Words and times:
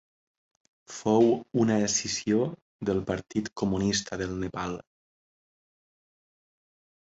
Fou 0.93 1.29
una 1.65 1.75
escissió 1.89 2.47
del 2.91 3.03
Partit 3.11 3.53
Comunista 3.65 4.21
del 4.25 4.35
Nepal. 4.49 4.77